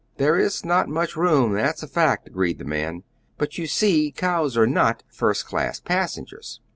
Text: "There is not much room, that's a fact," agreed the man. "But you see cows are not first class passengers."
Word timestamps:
"There 0.17 0.35
is 0.35 0.65
not 0.65 0.89
much 0.89 1.15
room, 1.15 1.53
that's 1.53 1.83
a 1.83 1.87
fact," 1.87 2.25
agreed 2.25 2.57
the 2.57 2.65
man. 2.65 3.03
"But 3.37 3.59
you 3.59 3.67
see 3.67 4.11
cows 4.11 4.57
are 4.57 4.65
not 4.65 5.03
first 5.07 5.45
class 5.45 5.79
passengers." 5.79 6.59